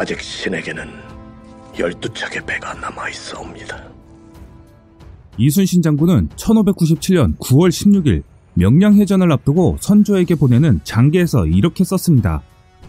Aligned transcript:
아직 0.00 0.18
신에게는 0.18 0.82
열두 1.78 2.08
척의 2.14 2.40
배가 2.46 2.72
남아 2.72 3.10
있어옵니다. 3.10 3.84
이순신 5.36 5.82
장군은 5.82 6.30
1597년 6.36 7.36
9월 7.36 7.68
16일 7.68 8.22
명량해전을 8.54 9.30
앞두고 9.30 9.76
선조에게 9.78 10.36
보내는 10.36 10.80
장계에서 10.84 11.44
이렇게 11.44 11.84
썼습니다. 11.84 12.40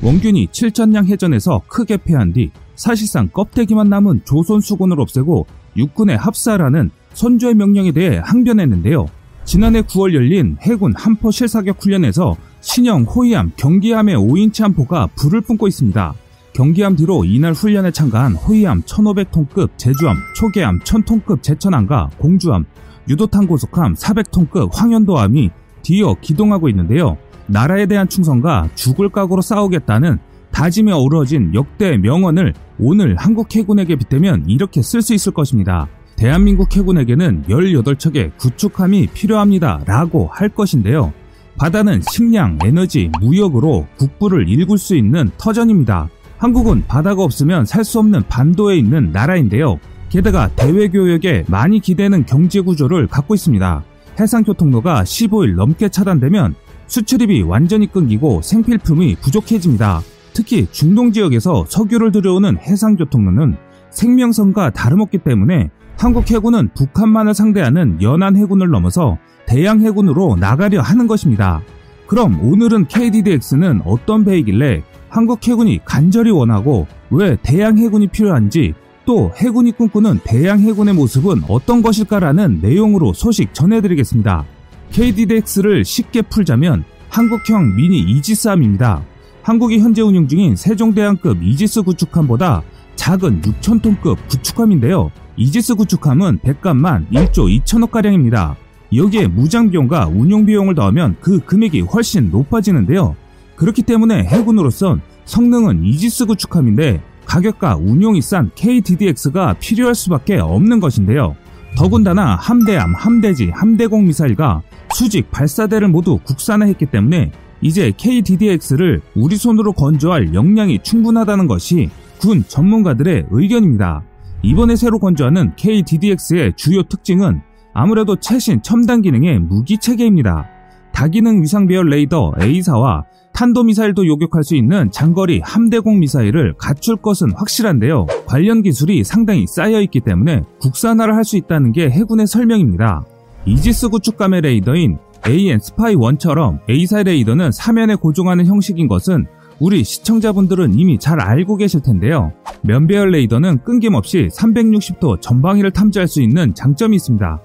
원균이 0.02 0.48
7전량 0.54 1.08
해전에서 1.08 1.64
크게 1.68 1.98
패한 1.98 2.32
뒤 2.32 2.50
사실상 2.76 3.28
껍데기만 3.28 3.90
남은 3.90 4.22
조선 4.24 4.62
수군을 4.62 5.02
없애고 5.02 5.48
육군에 5.76 6.16
합사하라는 6.16 6.92
선조의 7.14 7.56
명령에 7.56 7.92
대해 7.92 8.22
항변했는데요. 8.24 9.08
지난해 9.44 9.82
9월 9.82 10.14
열린 10.14 10.56
해군 10.62 10.94
한포 10.96 11.32
실사격 11.32 11.84
훈련에서 11.84 12.38
신형 12.62 13.04
호위함 13.04 13.52
경기함의 13.58 14.16
5인치 14.16 14.62
함포가 14.62 15.08
불을 15.18 15.42
뿜고 15.42 15.68
있습니다. 15.68 16.16
경기함 16.54 16.96
뒤로 16.96 17.24
이날 17.24 17.54
훈련에 17.54 17.92
참가한 17.92 18.34
호위함 18.34 18.82
1500톤급 18.82 19.70
제주함, 19.78 20.18
초계함 20.36 20.80
1000톤급 20.80 21.42
제천함과 21.42 22.10
공주함, 22.18 22.66
유도탄 23.08 23.48
고속함 23.48 23.96
400톤급 23.96 24.70
황현도함이 24.74 25.50
뒤어 25.82 26.16
기동하고 26.22 26.70
있는데요. 26.70 27.18
나라에 27.48 27.86
대한 27.86 28.08
충성과 28.08 28.70
죽을 28.76 29.10
각오로 29.10 29.42
싸우겠다는 29.42 30.20
다짐에 30.52 30.92
어우러진 30.92 31.54
역대 31.56 31.98
명언을 31.98 32.54
오늘 32.80 33.16
한국 33.18 33.56
해군에게 33.56 33.96
빗대면 33.96 34.46
이렇게 34.48 34.82
쓸 34.82 35.02
수 35.02 35.14
있을 35.14 35.34
것입니다. 35.34 35.88
대한민국 36.18 36.76
해군에게는 36.76 37.46
18척의 37.48 38.38
구축함이 38.38 39.08
필요합니다. 39.14 39.82
라고 39.86 40.28
할 40.28 40.50
것인데요. 40.50 41.14
바다는 41.58 42.02
식량, 42.12 42.60
에너지, 42.64 43.10
무역으로 43.20 43.88
국부를 43.98 44.48
일굴 44.48 44.78
수 44.78 44.96
있는 44.96 45.32
터전입니다. 45.38 46.10
한국은 46.42 46.86
바다가 46.88 47.24
없으면 47.24 47.66
살 47.66 47.86
수 47.86 48.00
없는 48.00 48.24
반도에 48.28 48.76
있는 48.76 49.12
나라인데요. 49.12 49.80
게다가 50.10 50.50
대외교역에 50.56 51.46
많이 51.48 51.80
기대는 51.80 52.26
경제 52.26 52.62
구조를 52.62 53.06
갖고 53.06 53.36
있습니다. 53.36 53.84
해상교통로가 54.20 55.04
15일 55.04 55.54
넘게 55.54 55.90
차단되면 55.90 56.56
수출입이 56.88 57.44
완전히 57.44 57.86
끊기고 57.86 58.42
생필품이 58.42 59.18
부족해집니다. 59.22 60.02
특히 60.34 60.68
중동 60.72 61.12
지역에서 61.12 61.66
석유를 61.68 62.12
들여오는 62.12 62.58
해상교통로는 62.58 63.56
생명선과 63.92 64.72
다름없기 64.72 65.20
때문에 65.20 65.70
한국 65.96 66.32
해군은 66.32 66.70
북한만을 66.74 67.36
상대하는 67.36 68.02
연안 68.02 68.36
해군을 68.36 68.70
넘어서 68.70 69.20
대양 69.46 69.82
해군으로 69.82 70.38
나가려 70.40 70.82
하는 70.82 71.06
것입니다. 71.06 71.62
그럼 72.08 72.40
오늘은 72.42 72.88
KDDX는 72.88 73.82
어떤 73.86 74.26
배이길래 74.26 74.82
한국 75.12 75.46
해군이 75.46 75.82
간절히 75.84 76.32
원하고 76.32 76.88
왜 77.10 77.36
대양 77.44 77.78
해군이 77.78 78.08
필요한지 78.08 78.74
또 79.06 79.30
해군이 79.36 79.74
꿈꾸는 79.74 80.22
대양 80.24 80.62
해군의 80.62 80.94
모습은 80.94 81.42
어떤 81.50 81.82
것일까라는 81.82 82.60
내용으로 82.62 83.12
소식 83.12 83.54
전해드리겠습니다. 83.54 84.46
KDDX를 84.92 85.84
쉽게 85.84 86.22
풀자면 86.22 86.86
한국형 87.10 87.76
미니 87.76 88.00
이지스함입니다. 88.00 89.04
한국이 89.44 89.80
현재 89.80 90.02
운영 90.02 90.30
중인 90.30 90.56
세종대왕급 90.56 91.44
이지스 91.44 91.82
구축함보다 91.82 92.64
작은 92.96 93.42
6천톤급 93.42 94.16
구축함인데요. 94.30 95.12
이지스 95.36 95.76
구축함은 95.76 96.40
백값만 96.40 97.08
1조 97.12 97.64
2천억가량입니다. 97.64 98.56
여기에 98.96 99.28
무장비용과 99.28 100.08
운용비용을 100.08 100.74
더하면 100.76 101.18
그 101.20 101.40
금액이 101.40 101.82
훨씬 101.82 102.32
높아지는데요. 102.32 103.18
그렇기 103.62 103.84
때문에 103.84 104.24
해군으로선 104.24 105.02
성능은 105.26 105.84
이지스 105.84 106.26
구축함인데 106.26 107.00
가격과 107.26 107.76
운용이 107.76 108.20
싼 108.20 108.50
KDDX가 108.56 109.54
필요할 109.60 109.94
수밖에 109.94 110.40
없는 110.40 110.80
것인데요. 110.80 111.36
더군다나 111.78 112.36
함대함, 112.38 112.96
함대지, 112.96 113.52
함대공 113.52 114.08
미사일과 114.08 114.64
수직 114.96 115.30
발사대를 115.30 115.90
모두 115.90 116.18
국산화했기 116.24 116.88
때문에 116.88 117.32
이제 117.62 117.94
KDDX를 117.96 119.00
우리 119.16 119.36
손으로 119.36 119.74
건조할 119.74 120.34
역량이 120.34 120.80
충분하다는 120.82 121.46
것이 121.46 121.92
군 122.20 122.44
전문가들의 122.48 123.28
의견입니다. 123.30 124.02
이번에 124.42 124.76
새로 124.76 124.98
건조하는 124.98 125.56
KDDX의 125.56 126.54
주요 126.56 126.82
특징은 126.82 127.42
아무래도 127.76 128.16
최신 128.16 128.64
첨단 128.64 129.04
기능의 129.04 129.38
무기 129.38 129.78
체계입니다. 129.78 130.48
다기능 130.94 131.44
위상 131.44 131.68
배열 131.68 131.90
레이더 131.90 132.34
A사와 132.42 133.06
탄도미사일도 133.34 134.06
요격할 134.06 134.44
수 134.44 134.56
있는 134.56 134.92
장거리 134.92 135.42
함대공 135.44 136.00
미사일을 136.00 136.54
갖출 136.58 136.96
것은 136.98 137.32
확실한데요. 137.36 138.06
관련 138.26 138.62
기술이 138.62 139.04
상당히 139.04 139.46
쌓여있기 139.48 140.02
때문에 140.02 140.44
국산화를 140.60 141.16
할 141.16 141.24
수 141.24 141.38
있다는 141.38 141.72
게 141.72 141.90
해군의 141.90 142.28
설명입니다. 142.28 143.04
이지스 143.46 143.90
구축감의 143.90 144.42
레이더인 144.42 144.98
AN 145.28 145.60
스파이 145.60 145.96
1처럼 145.96 146.60
A사 146.70 147.04
레이더는 147.04 147.52
사면에 147.52 147.96
고정하는 147.96 148.46
형식인 148.48 148.88
것은 148.88 149.28
우리 149.60 149.84
시청자분들은 149.84 150.78
이미 150.80 150.98
잘 150.98 151.22
알고 151.22 151.58
계실 151.58 151.82
텐데요. 151.82 152.34
면배열 152.64 153.12
레이더는 153.12 153.60
끊김없이 153.64 154.28
360도 154.34 155.22
전방위를 155.22 155.70
탐지할 155.72 156.08
수 156.08 156.22
있는 156.24 156.56
장점이 156.56 156.96
있습니다. 156.96 157.40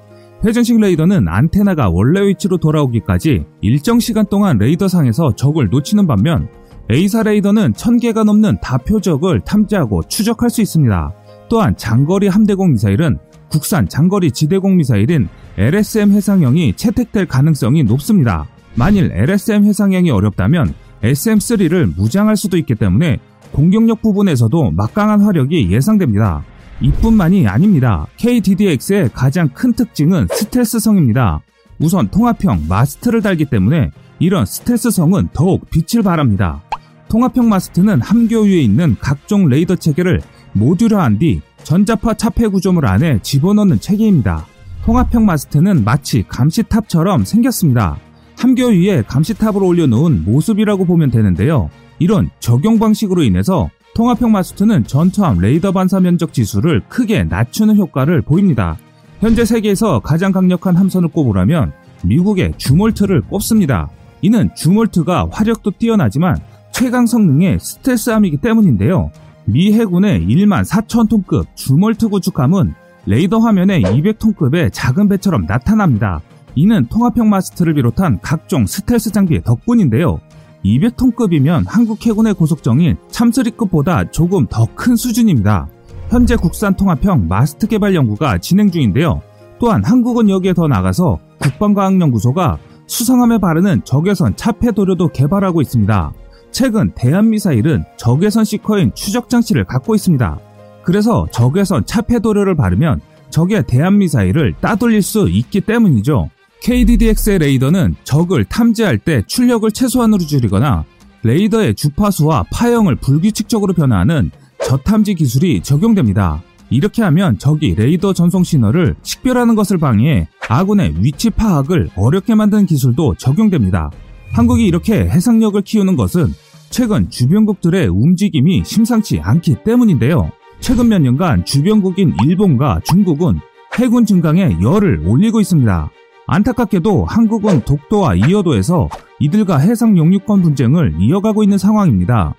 회전식 0.45 0.79
레이더는 0.79 1.29
안테나가 1.29 1.89
원래 1.89 2.27
위치로 2.29 2.59
돌아오기까지 2.59 3.45
일정 3.63 3.99
시간 4.01 4.27
동안 4.27 4.59
레이더상에서 4.59 5.35
적을 5.35 5.69
놓치는 5.71 6.07
반면 6.07 6.49
A사 6.91 7.23
레이더는 7.23 7.73
1000개가 7.73 8.25
넘는 8.25 8.59
다표적을 8.63 9.41
탐지하고 9.41 10.03
추적할 10.05 10.51
수 10.51 10.63
있습니다. 10.63 11.13
또한 11.49 11.77
장거리 11.77 12.29
함대공 12.29 12.73
미사일은 12.73 13.19
국산 13.49 13.89
장거리 13.89 14.31
지대공 14.31 14.77
미사일인 14.77 15.29
LSM 15.57 16.13
해상형이 16.13 16.75
채택될 16.75 17.27
가능성이 17.27 17.83
높습니다. 17.85 18.47
만일 18.75 19.11
LSM 19.13 19.65
해상형이 19.65 20.11
어렵다면 20.11 20.75
SM3를 21.03 21.97
무장할 21.97 22.37
수도 22.37 22.57
있기 22.59 22.75
때문에 22.75 23.19
공격력 23.53 24.03
부분에서도 24.03 24.73
막강한 24.73 25.21
화력이 25.23 25.71
예상됩니다. 25.73 26.45
이뿐만이 26.81 27.47
아닙니다. 27.49 28.07
KDDX의 28.17 29.11
가장 29.15 29.49
큰 29.49 29.73
특징은 29.73 30.29
스텔스성입니다. 30.31 31.41
우선 31.79 32.09
통합형 32.09 32.67
마스트를 32.69 33.23
달기 33.23 33.45
때문에 33.45 33.91
이런 34.19 34.47
스텔스성은 34.47 35.29
더욱 35.33 35.69
빛을 35.71 36.03
발합니다. 36.03 36.63
통합형 37.09 37.49
마스트는 37.49 38.01
함교 38.01 38.43
위에 38.43 38.61
있는 38.61 38.97
각종 39.01 39.49
레이더 39.49 39.77
체계를 39.77 40.21
모듈화한 40.53 41.19
뒤 41.19 41.41
전자파 41.63 42.15
차폐 42.15 42.49
구조물 42.49 42.87
안에 42.87 43.21
집어넣는 43.23 43.81
체계입니다. 43.81 44.47
통합형 44.85 45.27
마스트는 45.27 45.85
마치 45.85 46.25
감시탑처럼 46.29 47.25
생겼습니다. 47.25 47.99
함교 48.39 48.67
위에 48.69 49.03
감시탑을 49.03 49.63
올려놓은 49.63 50.25
모습이라고 50.25 50.85
보면 50.85 51.11
되는데요. 51.11 51.71
이런 51.99 52.31
적용 52.41 52.79
방식으로 52.79 53.23
인해서 53.23 53.71
통합형 53.97 54.31
마스트는 54.31 54.85
전투함 54.85 55.39
레이더 55.39 55.73
반사 55.73 56.01
면적 56.01 56.35
지수를 56.35 56.83
크게 56.87 57.25
낮추는 57.25 57.79
효과를 57.79 58.21
보입니다. 58.21 58.77
현재 59.21 59.47
세계에서 59.47 60.01
가장 60.01 60.33
강력한 60.33 60.77
함선을 60.77 61.09
꼽으라면 61.09 61.73
미국의 62.05 62.53
주몰트를 62.59 63.23
꼽습니다. 63.23 63.89
이는 64.21 64.51
주몰트가 64.55 65.29
화력도 65.33 65.71
뛰어나지만 65.79 66.37
최강 66.73 67.07
성능의 67.07 67.59
스텔스함이기 67.59 68.37
때문인데요. 68.37 69.11
미 69.47 69.73
해군의 69.73 70.27
1만 70.27 70.63
4천 70.69 71.09
톤급 71.09 71.47
주몰트 71.57 72.09
구축함은 72.09 72.75
레이더 73.07 73.39
화면에 73.39 73.81
200톤급의 73.81 74.75
작은 74.75 75.09
배처럼 75.09 75.47
나타납니다. 75.47 76.21
이는 76.55 76.85
통합형 76.91 77.31
마스트를 77.31 77.73
비롯한 77.73 78.19
각종 78.21 78.67
스텔스 78.67 79.13
장비 79.13 79.41
덕분인데요. 79.43 80.21
200톤급이면 80.67 81.65
한국 81.67 82.05
해군의 82.05 82.35
고속정인 82.35 82.97
참스리급보다 83.11 84.11
조금 84.11 84.47
더 84.47 84.67
큰 84.75 84.97
수준입니다. 84.97 85.69
현재 86.11 86.37
국산 86.37 86.77
통합형 86.77 87.29
마스트 87.29 87.67
개발 87.67 87.95
연구가 87.95 88.39
진행 88.39 88.71
중인데요. 88.71 89.23
또한 89.59 89.83
한국은 89.85 90.29
여기에 90.29 90.55
더 90.55 90.69
나가서 90.69 91.19
국방과학연구소가 91.41 92.59
수상함에 92.87 93.39
바르는 93.39 93.83
적외선 93.85 94.37
차폐 94.37 94.73
도료도 94.73 95.09
개발하고 95.09 95.63
있습니다. 95.63 96.13
최근 96.51 96.93
대한미사일은 96.95 97.85
적외선 97.97 98.45
시커인 98.45 98.93
추적 98.95 99.29
장치를 99.29 99.65
갖고 99.65 99.95
있습니다. 99.95 100.39
그래서 100.85 101.27
적외선 101.33 101.85
차폐 101.85 102.21
도료를 102.21 102.55
바르면 102.55 103.01
적의 103.31 103.65
대한미사일을 103.67 104.55
따돌릴 104.61 105.03
수 105.03 105.29
있기 105.29 105.63
때문이죠. 105.63 106.31
KDDX의 106.63 107.39
레이더는 107.39 107.95
적을 108.05 108.45
탐지할 108.45 108.99
때 108.99 109.23
출력을 109.27 109.71
최소한으로 109.71 110.21
줄이거나 110.25 110.85
레이더의 111.23 111.75
주파수와 111.75 112.45
파형을 112.53 112.97
불규칙적으로 112.97 113.73
변화하는 113.73 114.31
저탐지 114.65 115.15
기술이 115.15 115.63
적용됩니다. 115.63 116.43
이렇게 116.71 117.03
하면 117.03 117.39
적이 117.39 117.75
레이더 117.77 118.13
전송 118.13 118.43
신호를 118.43 118.97
식별하는 119.03 119.55
것을 119.55 119.79
방해해 119.79 120.29
아군의 120.49 120.97
위치 121.01 121.31
파악을 121.31 121.91
어렵게 121.97 122.35
만드는 122.35 122.67
기술도 122.67 123.15
적용됩니다. 123.17 123.91
한국이 124.33 124.67
이렇게 124.67 124.95
해상력을 124.95 125.61
키우는 125.63 125.97
것은 125.97 126.35
최근 126.71 127.09
주변국들의 127.09 127.87
움직임이 127.89 128.63
심상치 128.65 129.21
않기 129.21 129.57
때문인데요. 129.65 130.33
최근 130.61 130.89
몇 130.89 131.01
년간 131.01 131.45
주변국인 131.45 132.15
일본과 132.25 132.81
중국은 132.85 133.39
해군 133.79 134.05
증강에 134.05 134.57
열을 134.61 135.03
올리고 135.07 135.41
있습니다. 135.41 135.91
안타깝게도 136.27 137.05
한국은 137.05 137.61
독도와 137.65 138.15
이어도에서 138.17 138.89
이들과 139.21 139.59
해상 139.59 139.97
영유권 139.97 140.43
분쟁을 140.43 140.97
이어가고 140.99 141.43
있는 141.43 141.57
상황입니다. 141.57 142.35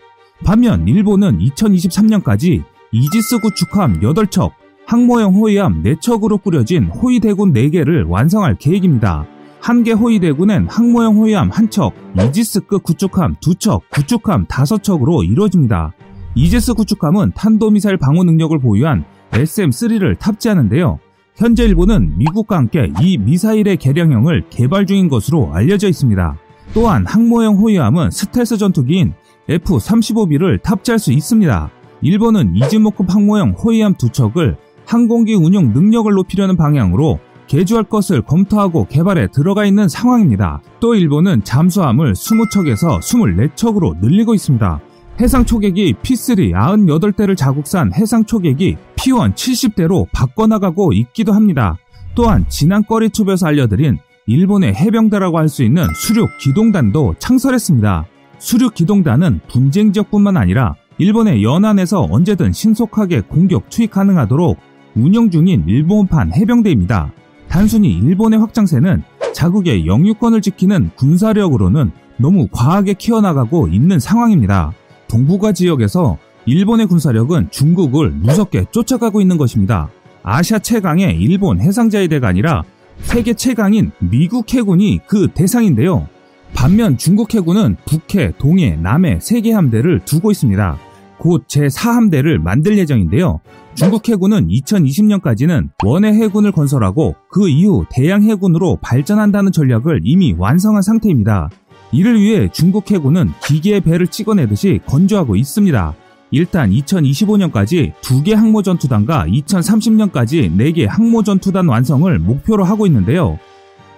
반면 0.46 0.88
일본은 0.88 1.40
2023년까지 1.40 2.64
이지스 2.92 3.40
구축함 3.40 4.02
8척, 4.02 4.52
항모형 4.86 5.34
호위함 5.36 5.84
4척으로 5.84 6.42
꾸려진 6.42 6.86
호위대군 6.86 7.54
4개를 7.54 8.08
완성할 8.08 8.56
계획입니다. 8.58 9.26
한 9.60 9.84
개 9.84 9.92
호위대군은 9.92 10.68
항모형 10.70 11.18
호위함 11.18 11.50
1척, 11.50 11.92
이지스급 12.30 12.84
구축함 12.84 13.36
2척, 13.36 13.82
구축함 13.90 14.46
5척으로 14.48 15.28
이루어집니다. 15.30 15.94
이지스 16.36 16.74
구축함은 16.76 17.32
탄도미사일 17.36 17.98
방어 17.98 18.24
능력을 18.24 18.58
보유한 18.60 19.04
SM-3를 19.32 20.20
탑재하는데요. 20.20 21.00
현재 21.38 21.66
일본은 21.66 22.18
미국과 22.18 22.58
함께 22.58 22.92
이 23.00 23.20
미사일의 23.20 23.78
개량형을 23.78 24.46
개발 24.50 24.88
중인 24.88 25.08
것으로 25.08 25.54
알려져 25.54 25.88
있습니다. 25.88 26.36
또한 26.74 27.06
항모형 27.06 27.58
호위함은 27.58 28.10
스텔스 28.10 28.58
전투기인 28.58 29.14
F-35B를 29.48 30.64
탑재할 30.64 30.98
수 30.98 31.12
있습니다. 31.12 31.70
일본은 32.02 32.56
이즈모급 32.56 33.14
항모형 33.14 33.52
호위함 33.52 33.94
두 34.00 34.10
척을 34.10 34.58
항공기 34.88 35.36
운용 35.36 35.74
능력을 35.74 36.12
높이려는 36.12 36.58
방향으로 36.58 37.20
개조할 37.46 37.84
것을 37.84 38.24
검토하고 38.24 38.88
개발에 38.88 39.28
들어가 39.28 39.64
있는 39.64 39.88
상황입니다. 39.88 40.62
또 40.80 40.96
일본은 40.96 41.44
잠수함을 41.44 42.14
20척에서 42.14 43.00
24척으로 43.00 44.00
늘리고 44.02 44.34
있습니다. 44.34 44.82
해상 45.20 45.46
초계기 45.46 45.94
P3 46.04 46.52
98대를 46.54 47.36
자국산 47.36 47.92
해상 47.94 48.24
초계기 48.24 48.78
P1 48.96 49.34
70대로 49.34 50.06
바꿔나가고 50.14 50.94
있기도 50.94 51.34
합니다. 51.34 51.78
또한 52.14 52.46
지난 52.50 52.84
꺼리 52.84 53.10
튜브에서 53.10 53.48
알려드린 53.48 53.98
일본의 54.28 54.76
해병대라고 54.76 55.38
할 55.40 55.50
수 55.50 55.64
있는 55.64 55.88
수륙 55.96 56.30
기동단도 56.40 57.16
창설했습니다. 57.18 58.06
수륙 58.38 58.76
기동단은 58.76 59.40
분쟁 59.48 59.92
지역뿐만 59.92 60.38
아니라 60.38 60.76
일본의 61.00 61.44
연안에서 61.44 62.08
언제든 62.12 62.54
신속하게 62.54 63.22
공격 63.22 63.70
투입 63.70 63.92
가능하도록 63.92 64.58
운영 64.96 65.32
중인 65.32 65.64
일본판 65.68 66.34
해병대입니다. 66.34 67.12
단순히 67.48 67.94
일본의 67.94 68.40
확장세는 68.40 69.04
자국의 69.34 69.88
영유권을 69.88 70.42
지키는 70.42 70.92
군사력으로는 70.96 71.92
너무 72.18 72.48
과하게 72.52 72.96
키워나가고 72.96 73.68
있는 73.70 74.00
상황입니다. 74.00 74.74
동북아 75.08 75.52
지역에서 75.54 76.18
일본의 76.46 76.88
군사력은 76.88 77.50
중국을 77.52 78.12
무섭게 78.12 78.66
쫓아가고 78.72 79.22
있는 79.22 79.38
것입니다. 79.38 79.90
아시아 80.24 80.60
최강의 80.60 81.18
일본 81.20 81.60
해상자위대가 81.60 82.28
아니라 82.28 82.64
세계 83.00 83.34
최강인 83.34 83.92
미국 84.00 84.54
해군이 84.54 85.00
그 85.08 85.28
대상인데요. 85.34 86.08
반면 86.54 86.98
중국 86.98 87.34
해군은 87.36 87.76
북해, 87.86 88.34
동해, 88.38 88.76
남해 88.76 89.20
세 89.22 89.42
개 89.42 89.52
함대를 89.52 90.02
두고 90.06 90.32
있습니다. 90.32 90.78
곧 91.20 91.46
제4함대를 91.48 92.38
만들 92.38 92.78
예정인데요. 92.78 93.42
중국 93.76 94.08
해군은 94.08 94.48
2020년까지는 94.48 95.70
원해 95.84 96.10
해군을 96.14 96.52
건설하고 96.52 97.16
그 97.30 97.50
이후 97.50 97.86
대양 97.90 98.24
해군으로 98.24 98.78
발전한다는 98.82 99.52
전략을 99.52 100.02
이미 100.04 100.34
완성한 100.38 100.82
상태입니다. 100.82 101.50
이를 101.92 102.20
위해 102.20 102.50
중국 102.52 102.92
해군은 102.92 103.32
기계의 103.46 103.82
배를 103.82 104.08
찍어내듯이 104.08 104.80
건조하고 104.86 105.36
있습니다. 105.36 105.94
일단 106.32 106.72
2025년까지 106.72 107.94
2개 108.02 108.34
항모전투단과 108.34 109.28
2030년까지 109.28 110.52
4개 110.52 110.86
항모전투단 110.86 111.68
완성을 111.68 112.20
목표로 112.20 112.64
하고 112.66 112.86
있는데요. 112.86 113.40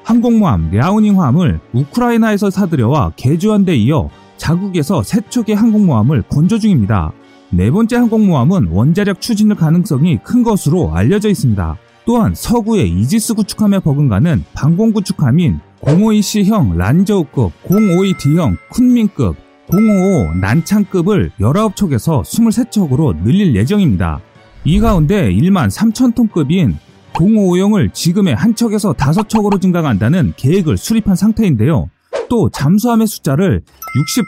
항공모함 0.03 0.69
랴오닝함을 0.71 1.59
우크라이나에서 1.73 2.49
사들여와 2.49 3.13
개조한 3.15 3.65
데 3.65 3.75
이어 3.75 4.09
자국에서 4.37 5.03
세 5.03 5.21
척의 5.29 5.55
항공모함을 5.55 6.23
건조 6.29 6.59
중입니다. 6.59 7.11
네 7.51 7.71
번째 7.71 7.97
항공모함은 7.97 8.67
원자력 8.67 9.21
추진을 9.21 9.55
가능성이 9.55 10.19
큰 10.23 10.43
것으로 10.43 10.93
알려져 10.93 11.29
있습니다. 11.29 11.77
또한 12.05 12.33
서구의 12.33 12.89
이지스 12.89 13.35
구축함에 13.35 13.79
버금가는 13.79 14.45
방공 14.53 14.93
구축함인 14.93 15.59
052C형 15.81 16.75
란저우급, 16.75 17.51
052D형 17.65 18.57
쿤민급, 18.71 19.35
055 19.71 20.35
난창급을 20.39 21.31
19척에서 21.39 22.21
23척으로 22.21 23.15
늘릴 23.23 23.55
예정입니다. 23.55 24.19
이 24.65 24.79
가운데 24.79 25.31
1만 25.31 25.69
3천톤급인 25.69 26.75
055형을 27.13 27.93
지금의 27.93 28.35
한 28.35 28.55
척에서 28.55 28.93
다섯 28.93 29.29
척으로 29.29 29.59
증강한다는 29.59 30.33
계획을 30.37 30.77
수립한 30.77 31.15
상태인데요. 31.15 31.89
또 32.29 32.49
잠수함의 32.49 33.07
숫자를 33.07 33.61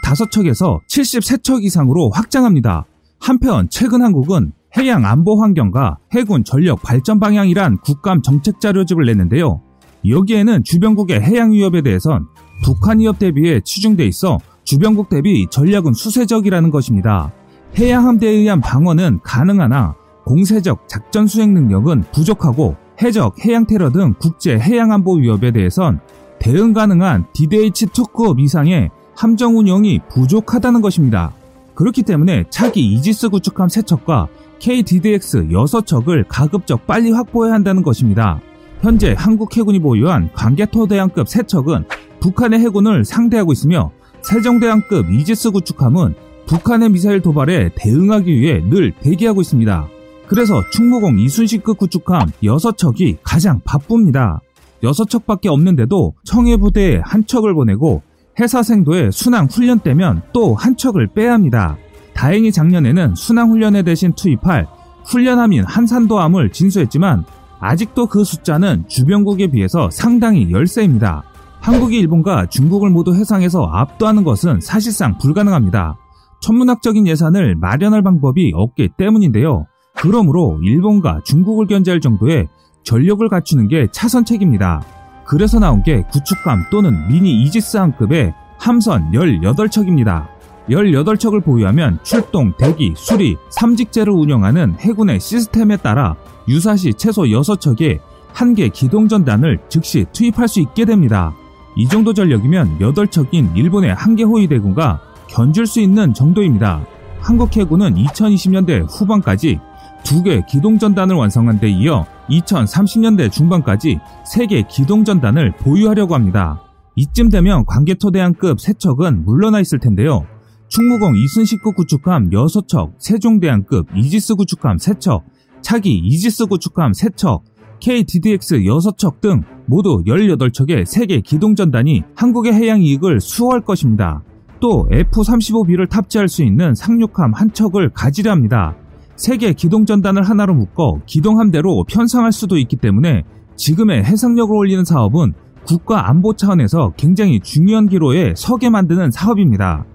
65척에서 0.04 0.80
73척 0.88 1.64
이상으로 1.64 2.12
확장합니다. 2.12 2.86
한편 3.20 3.68
최근 3.70 4.02
한국은 4.02 4.54
해양 4.78 5.06
안보 5.06 5.42
환경과 5.42 5.98
해군 6.14 6.44
전력 6.44 6.82
발전 6.82 7.20
방향이란 7.20 7.80
국감 7.80 8.22
정책 8.22 8.60
자료집을 8.60 9.06
냈는데요. 9.06 9.62
여기에는 10.08 10.64
주변국의 10.64 11.22
해양 11.22 11.52
위협에 11.52 11.82
대해선 11.82 12.28
북한 12.64 13.00
위협 13.00 13.20
대비에 13.20 13.62
치중돼 13.62 14.06
있어 14.06 14.40
주변국 14.64 15.10
대비 15.10 15.48
전략은 15.50 15.94
수세적이라는 15.94 16.72
것입니다. 16.72 17.32
해양 17.78 18.08
함대에 18.08 18.32
의한 18.32 18.62
방어는 18.62 19.20
가능하나 19.24 19.96
공세적 20.26 20.88
작전 20.88 21.28
수행 21.28 21.54
능력은 21.54 22.04
부족하고 22.14 22.76
해적, 23.02 23.44
해양 23.44 23.66
테러 23.66 23.92
등 23.92 24.14
국제 24.20 24.58
해양 24.60 24.92
안보 24.92 25.16
위협에 25.16 25.52
대해선 25.52 26.00
대응 26.40 26.74
가능한 26.74 27.26
DDH2급 27.34 28.40
이상의 28.40 28.90
함정 29.16 29.58
운영이 29.58 30.02
부족하다는 30.10 30.82
것입니다. 30.82 31.34
그렇기 31.76 32.04
때문에 32.04 32.46
차기 32.50 32.94
이지스 32.94 33.30
구축함 33.30 33.68
3척과 33.68 34.28
KDDX 34.60 35.48
6척을 35.48 36.26
가급적 36.28 36.86
빨리 36.86 37.12
확보해야 37.12 37.54
한다는 37.54 37.82
것입니다. 37.82 38.40
현재 38.82 39.14
한국 39.18 39.56
해군이 39.56 39.80
보유한 39.80 40.30
관계토대항급 40.34 41.28
3척은 41.28 41.86
북한의 42.20 42.60
해군을 42.60 43.06
상대하고 43.06 43.52
있으며 43.52 43.92
세종대왕급 44.22 45.12
이지스 45.12 45.52
구축함은 45.52 46.16
북한의 46.48 46.90
미사일 46.90 47.22
도발에 47.22 47.72
대응하기 47.76 48.34
위해 48.40 48.62
늘 48.70 48.92
대기하고 49.02 49.42
있습니다. 49.42 49.88
그래서 50.28 50.62
충무공 50.72 51.20
이순식급 51.20 51.78
구축함 51.78 52.32
6척이 52.44 53.18
가장 53.24 53.62
바쁩니다. 53.64 54.40
6척밖에 54.84 55.48
없는데도 55.48 56.14
청해부대에 56.24 57.02
한 57.04 57.26
척을 57.26 57.54
보내고 57.54 58.02
해사생도에 58.40 59.12
순항 59.12 59.48
훈련 59.52 59.80
때면 59.80 60.24
또 60.34 60.56
한 60.56 60.76
척을 60.76 61.08
빼야 61.08 61.34
합니다. 61.34 61.78
다행히 62.16 62.52
작년에는 62.52 63.14
순항 63.16 63.52
훈련에 63.52 63.84
대신 63.84 64.14
투입할 64.14 64.68
훈련함인 65.06 65.64
한산도함을 65.66 66.52
진수했지만 66.52 67.26
아직도 67.62 68.08
그 68.08 68.24
숫자는 68.24 68.88
주변국에 68.88 69.48
비해서 69.48 69.90
상당히 69.92 70.52
열세입니다. 70.52 71.24
한국이 71.62 72.00
일본과 72.00 72.48
중국을 72.48 72.90
모두 72.90 73.14
해상에서 73.14 73.66
압도하는 73.66 74.24
것은 74.24 74.60
사실상 74.62 75.18
불가능합니다. 75.20 75.96
천문학적인 76.42 77.06
예산을 77.06 77.56
마련할 77.56 78.02
방법이 78.02 78.52
없기 78.56 78.90
때문인데요. 78.98 79.68
그러므로 79.96 80.60
일본과 80.64 81.22
중국을 81.24 81.68
견제할 81.68 82.02
정도의 82.02 82.48
전력을 82.84 83.28
갖추는 83.30 83.68
게 83.68 83.88
차선책입니다. 83.92 84.82
그래서 85.26 85.60
나온 85.60 85.84
게 85.84 86.02
구축함 86.12 86.66
또는 86.72 87.08
미니 87.08 87.44
이지스함급의 87.44 88.34
함선 88.58 89.12
18척입니다. 89.12 90.31
18척을 90.70 91.44
보유하면 91.44 92.00
출동, 92.04 92.54
대기, 92.58 92.94
수리, 92.96 93.36
삼직제를 93.50 94.14
운영하는 94.14 94.76
해군의 94.80 95.20
시스템에 95.20 95.78
따라 95.78 96.16
유사시 96.48 96.94
최소 96.96 97.24
6척의 97.24 98.00
한개 98.34 98.70
기동전단을 98.70 99.60
즉시 99.70 100.06
투입할 100.14 100.48
수 100.48 100.60
있게 100.62 100.86
됩니다. 100.86 101.34
이 101.76 101.88
정도 101.88 102.14
전력이면 102.14 102.80
8척인 102.80 103.56
일본의 103.56 103.94
한개 103.94 104.24
호위대군과 104.24 105.02
견줄 105.28 105.66
수 105.66 105.80
있는 105.82 106.14
정도입니다. 106.14 106.86
한국 107.20 107.56
해군은 107.56 107.96
2020년대 107.96 108.86
후반까지 108.90 109.60
두 110.04 110.24
개 110.24 110.42
기동전단을 110.50 111.16
완성한 111.16 111.60
데 111.60 111.70
이어 111.70 112.06
2030년대 112.30 113.32
중반까지 113.32 114.00
세 114.26 114.48
개 114.48 114.64
기동전단을 114.64 115.52
보유하려고 115.58 116.16
합니다. 116.16 116.62
이쯤 116.96 117.30
되면 117.30 117.66
관계토대항급 117.66 118.58
3척은 118.58 119.24
물러나 119.24 119.60
있을 119.60 119.80
텐데요. 119.80 120.26
충무공 120.72 121.18
이순식급 121.18 121.76
구축함 121.76 122.30
6척, 122.30 122.94
세종대왕급 122.98 123.88
이지스 123.94 124.36
구축함 124.36 124.78
3척, 124.78 125.22
차기 125.62 125.98
이지스 125.98 126.46
구축함 126.46 126.94
3척, 126.94 127.42
KDDX 127.82 128.60
6척 128.60 129.20
등 129.20 129.44
모두 129.66 130.02
18척의 130.08 130.86
세계 130.86 131.20
기동전단이 131.20 132.04
한국의 132.16 132.54
해양 132.54 132.82
이익을 132.82 133.20
수호할 133.20 133.60
것입니다. 133.66 134.24
또 134.62 134.88
F-35B를 134.90 135.90
탑재할 135.90 136.30
수 136.30 136.42
있는 136.42 136.74
상륙함 136.74 137.34
한 137.34 137.52
척을 137.52 137.90
가지려 137.90 138.32
합니다. 138.32 138.74
세계 139.18 139.52
기동전단을 139.52 140.24
하나로 140.24 140.54
묶어 140.54 141.02
기동함대로 141.06 141.84
편성할 141.84 142.32
수도 142.32 142.58
있기 142.58 142.78
때문에 142.78 143.24
지금의 143.58 144.06
해상력을 144.06 144.56
올리는 144.56 144.86
사업은 144.86 145.34
국가 145.66 146.08
안보 146.10 146.34
차원에서 146.34 146.94
굉장히 146.96 147.42
중요한 147.42 147.90
기로에 147.90 148.36
서게 148.38 148.70
만드는 148.70 149.12
사업입니다. 149.12 149.86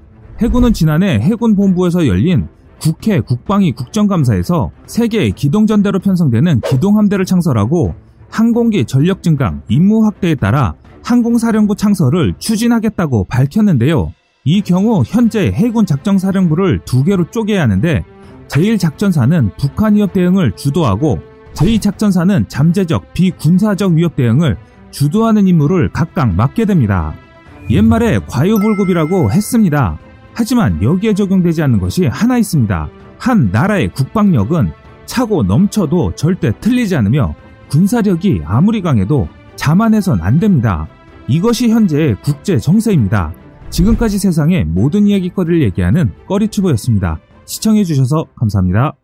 해군은 0.40 0.74
지난해 0.74 1.18
해군 1.18 1.56
본부에서 1.56 2.06
열린 2.06 2.46
국회 2.78 3.20
국방위 3.20 3.72
국정감사에서 3.72 4.70
세계 4.86 5.30
기동전대로 5.30 5.98
편성되는 5.98 6.60
기동함대를 6.60 7.24
창설하고 7.24 7.94
항공기 8.28 8.84
전력 8.84 9.22
증강, 9.22 9.62
임무 9.68 10.04
확대에 10.04 10.34
따라 10.34 10.74
항공사령부 11.02 11.76
창설을 11.76 12.34
추진하겠다고 12.38 13.24
밝혔는데요. 13.30 14.12
이 14.44 14.60
경우 14.60 15.02
현재 15.06 15.50
해군 15.52 15.86
작전사령부를 15.86 16.80
두 16.84 17.02
개로 17.02 17.30
쪼개야 17.30 17.62
하는데 17.62 18.04
제1작전사는 18.48 19.56
북한 19.56 19.94
위협 19.94 20.12
대응을 20.12 20.52
주도하고 20.52 21.18
제2작전사는 21.54 22.48
잠재적 22.48 23.14
비군사적 23.14 23.94
위협 23.94 24.16
대응을 24.16 24.56
주도하는 24.90 25.48
임무를 25.48 25.90
각각 25.92 26.34
맡게 26.34 26.66
됩니다. 26.66 27.14
옛말에 27.70 28.20
과유불급이라고 28.28 29.32
했습니다. 29.32 29.98
하지만 30.36 30.82
여기에 30.82 31.14
적용되지 31.14 31.62
않는 31.62 31.80
것이 31.80 32.06
하나 32.06 32.36
있습니다. 32.36 32.88
한 33.18 33.50
나라의 33.50 33.88
국방력은 33.94 34.70
차고 35.06 35.44
넘쳐도 35.44 36.14
절대 36.14 36.52
틀리지 36.60 36.94
않으며 36.94 37.34
군사력이 37.70 38.42
아무리 38.44 38.82
강해도 38.82 39.28
자만해선 39.56 40.20
안 40.20 40.38
됩니다. 40.38 40.86
이것이 41.26 41.70
현재의 41.70 42.16
국제 42.22 42.58
정세입니다. 42.58 43.32
지금까지 43.70 44.18
세상의 44.18 44.66
모든 44.66 45.06
이야기거리를 45.06 45.62
얘기하는 45.62 46.12
꺼리튜브였습니다. 46.28 47.18
시청해주셔서 47.46 48.26
감사합니다. 48.36 48.94